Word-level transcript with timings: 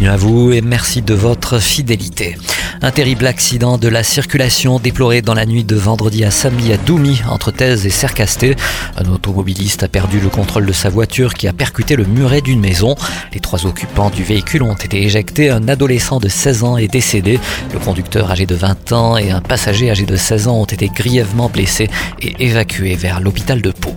Bienvenue 0.00 0.14
à 0.14 0.16
vous 0.16 0.52
et 0.52 0.62
merci 0.62 1.02
de 1.02 1.12
votre 1.12 1.58
fidélité. 1.58 2.38
Un 2.80 2.90
terrible 2.90 3.26
accident 3.26 3.76
de 3.76 3.86
la 3.86 4.02
circulation 4.02 4.78
déploré 4.78 5.20
dans 5.20 5.34
la 5.34 5.44
nuit 5.44 5.62
de 5.62 5.76
vendredi 5.76 6.24
à 6.24 6.30
samedi 6.30 6.72
à 6.72 6.78
Doumi, 6.78 7.20
entre 7.28 7.50
Thèse 7.50 7.84
et 7.84 7.90
Sercasté. 7.90 8.56
Un 8.96 9.10
automobiliste 9.12 9.82
a 9.82 9.88
perdu 9.88 10.18
le 10.18 10.30
contrôle 10.30 10.64
de 10.64 10.72
sa 10.72 10.88
voiture 10.88 11.34
qui 11.34 11.48
a 11.48 11.52
percuté 11.52 11.96
le 11.96 12.06
muret 12.06 12.40
d'une 12.40 12.60
maison. 12.60 12.94
Les 13.34 13.40
trois 13.40 13.66
occupants 13.66 14.08
du 14.08 14.24
véhicule 14.24 14.62
ont 14.62 14.72
été 14.72 15.02
éjectés. 15.02 15.50
Un 15.50 15.68
adolescent 15.68 16.18
de 16.18 16.28
16 16.28 16.64
ans 16.64 16.78
est 16.78 16.88
décédé. 16.88 17.38
Le 17.74 17.78
conducteur 17.78 18.30
âgé 18.30 18.46
de 18.46 18.54
20 18.54 18.92
ans 18.92 19.18
et 19.18 19.30
un 19.30 19.42
passager 19.42 19.90
âgé 19.90 20.06
de 20.06 20.16
16 20.16 20.48
ans 20.48 20.62
ont 20.62 20.64
été 20.64 20.88
grièvement 20.88 21.50
blessés 21.50 21.90
et 22.22 22.34
évacués 22.38 22.96
vers 22.96 23.20
l'hôpital 23.20 23.60
de 23.60 23.70
Pau. 23.70 23.94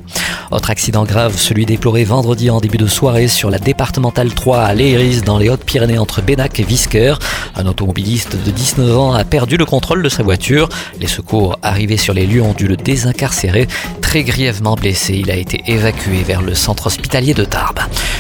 Autre 0.51 0.69
accident 0.69 1.03
grave, 1.03 1.37
celui 1.37 1.65
déploré 1.65 2.03
vendredi 2.03 2.49
en 2.49 2.59
début 2.59 2.77
de 2.77 2.87
soirée 2.87 3.27
sur 3.27 3.49
la 3.49 3.59
départementale 3.59 4.33
3 4.33 4.59
à 4.59 4.73
Léris 4.73 5.21
dans 5.21 5.37
les 5.37 5.49
Hautes-Pyrénées 5.49 5.97
entre 5.97 6.21
Bénac 6.21 6.59
et 6.59 6.63
Visquer. 6.63 7.15
Un 7.55 7.65
automobiliste 7.65 8.35
de 8.43 8.51
19 8.51 8.97
ans 8.97 9.13
a 9.13 9.23
perdu 9.23 9.57
le 9.57 9.65
contrôle 9.65 10.03
de 10.03 10.09
sa 10.09 10.23
voiture. 10.23 10.69
Les 10.99 11.07
secours 11.07 11.57
arrivés 11.61 11.97
sur 11.97 12.13
les 12.13 12.25
lieux 12.25 12.41
ont 12.41 12.53
dû 12.53 12.67
le 12.67 12.77
désincarcérer. 12.77 13.67
Très 14.13 14.23
grièvement 14.23 14.75
blessé, 14.75 15.15
il 15.15 15.31
a 15.31 15.35
été 15.35 15.63
évacué 15.65 16.21
vers 16.21 16.43
le 16.43 16.53
centre 16.53 16.85
hospitalier 16.85 17.33
de 17.33 17.45
Tarbes. 17.45 17.79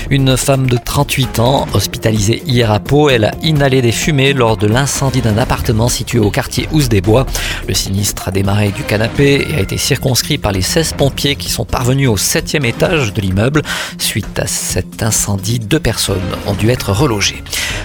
Une 0.09 0.35
femme 0.37 0.65
de 0.65 0.77
38 0.83 1.37
ans, 1.37 1.67
hospitalisée 1.75 2.41
hier 2.47 2.71
à 2.71 2.79
Pau, 2.79 3.11
elle 3.11 3.25
a 3.25 3.35
inhalé 3.43 3.83
des 3.83 3.91
fumées 3.91 4.33
lors 4.33 4.57
de 4.57 4.65
l'incendie 4.65 5.21
d'un 5.21 5.37
appartement 5.37 5.89
situé 5.89 6.17
au 6.17 6.31
quartier 6.31 6.67
Housse 6.71 6.89
des 6.89 7.01
Bois. 7.01 7.27
Le 7.67 7.75
sinistre 7.75 8.27
a 8.27 8.31
démarré 8.31 8.69
du 8.69 8.81
canapé 8.81 9.45
et 9.47 9.53
a 9.53 9.59
été 9.59 9.77
circonscrit 9.77 10.39
par 10.39 10.51
les 10.51 10.63
16 10.63 10.93
pompiers 10.93 11.35
qui 11.35 11.51
sont 11.51 11.63
parvenus 11.63 12.09
au 12.09 12.17
septième 12.17 12.65
étage 12.65 13.13
de 13.13 13.21
l'immeuble. 13.21 13.61
Suite 13.99 14.39
à 14.39 14.47
cet 14.47 15.03
incendie, 15.03 15.59
deux 15.59 15.79
personnes 15.79 16.17
ont 16.47 16.55
dû 16.55 16.71
être 16.71 16.91
relogées. 16.91 17.43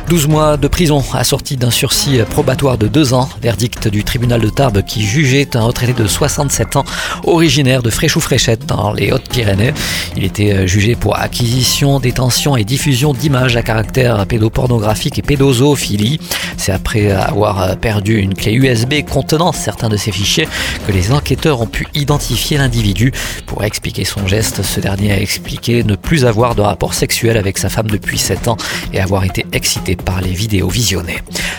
12 0.08 0.26
mois 0.26 0.56
de 0.56 0.68
prison 0.68 1.04
assorti 1.12 1.58
d'un 1.58 1.70
sursis 1.70 2.20
probatoire 2.30 2.78
de 2.78 2.88
2 2.88 3.12
ans. 3.12 3.28
Verdict 3.42 3.88
du 3.88 4.04
tribunal 4.04 4.40
de 4.40 4.48
Tarbes 4.48 4.82
qui 4.82 5.02
jugeait 5.02 5.54
un 5.54 5.60
retraité 5.60 5.92
de 5.92 6.06
67 6.06 6.76
ans 6.76 6.84
originaire 7.24 7.82
de 7.82 7.90
Fréchou-Fréchette 7.90 8.64
dans 8.64 8.92
les 8.92 9.12
Hautes-Pyrénées. 9.12 9.74
Il 10.16 10.24
était 10.24 10.66
jugé 10.66 10.96
pour 10.96 11.18
acquisition, 11.18 12.00
détention 12.00 12.56
et 12.56 12.64
diffusion 12.64 13.12
d'images 13.12 13.56
à 13.56 13.62
caractère 13.62 14.24
pédopornographique 14.26 15.18
et 15.18 15.22
pédozoophilie. 15.22 16.20
C'est 16.58 16.72
après 16.72 17.10
avoir 17.10 17.76
perdu 17.78 18.18
une 18.18 18.34
clé 18.34 18.52
USB 18.52 19.04
contenant 19.10 19.52
certains 19.52 19.88
de 19.88 19.96
ces 19.96 20.12
fichiers 20.12 20.48
que 20.86 20.92
les 20.92 21.12
enquêteurs 21.12 21.60
ont 21.60 21.66
pu 21.66 21.86
identifier 21.94 22.58
l'individu. 22.58 23.12
Pour 23.46 23.64
expliquer 23.64 24.04
son 24.04 24.26
geste, 24.26 24.62
ce 24.62 24.80
dernier 24.80 25.12
a 25.12 25.20
expliqué 25.20 25.84
ne 25.84 25.94
plus 25.94 26.26
avoir 26.26 26.54
de 26.54 26.60
rapport 26.60 26.94
sexuel 26.94 27.36
avec 27.36 27.58
sa 27.58 27.68
femme 27.68 27.86
depuis 27.86 28.18
7 28.18 28.48
ans 28.48 28.56
et 28.92 29.00
avoir 29.00 29.24
été 29.24 29.46
excité 29.52 29.96
par 29.96 30.20
les 30.20 30.32
vidéos 30.32 30.68
visionnées. 30.68 31.18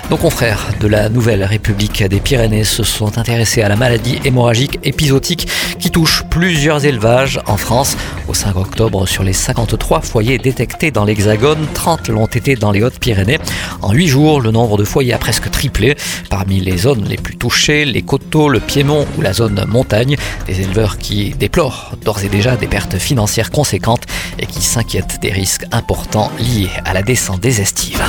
Nos 0.09 0.17
confrères 0.17 0.67
de 0.79 0.87
la 0.87 1.07
Nouvelle 1.09 1.43
République 1.43 2.03
des 2.03 2.19
Pyrénées 2.19 2.63
se 2.63 2.83
sont 2.83 3.17
intéressés 3.17 3.61
à 3.61 3.69
la 3.69 3.75
maladie 3.75 4.19
hémorragique 4.25 4.79
épisodique 4.83 5.47
qui 5.79 5.91
touche 5.91 6.23
plusieurs 6.29 6.85
élevages 6.85 7.39
en 7.45 7.57
France. 7.57 7.95
Au 8.27 8.33
5 8.33 8.55
octobre, 8.57 9.07
sur 9.07 9.23
les 9.23 9.33
53 9.33 10.01
foyers 10.01 10.37
détectés 10.37 10.91
dans 10.91 11.05
l'Hexagone, 11.05 11.65
30 11.73 12.09
l'ont 12.09 12.25
été 12.25 12.55
dans 12.55 12.71
les 12.71 12.83
Hautes-Pyrénées. 12.83 13.39
En 13.81 13.93
8 13.93 14.07
jours, 14.07 14.41
le 14.41 14.51
nombre 14.51 14.77
de 14.77 14.83
foyers 14.89 15.13
a 15.13 15.17
presque 15.17 15.49
triplé. 15.51 15.95
Parmi 16.29 16.59
les 16.59 16.77
zones 16.77 17.05
les 17.07 17.17
plus 17.17 17.37
touchées, 17.37 17.85
les 17.85 18.01
coteaux, 18.01 18.49
le 18.49 18.59
Piémont 18.59 19.05
ou 19.17 19.21
la 19.21 19.33
zone 19.33 19.63
montagne, 19.67 20.17
des 20.47 20.61
éleveurs 20.61 20.97
qui 20.97 21.29
déplorent 21.31 21.93
d'ores 22.03 22.23
et 22.23 22.29
déjà 22.29 22.55
des 22.55 22.67
pertes 22.67 22.97
financières 22.97 23.51
conséquentes 23.51 24.03
et 24.39 24.47
qui 24.47 24.61
s'inquiètent 24.61 25.19
des 25.21 25.31
risques 25.31 25.65
importants 25.71 26.31
liés 26.39 26.69
à 26.85 26.93
la 26.93 27.03
descente 27.03 27.39
des 27.39 27.61
estives. 27.61 28.03